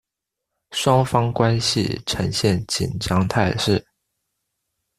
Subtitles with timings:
[0.71, 3.85] 双方关系呈现紧张态势。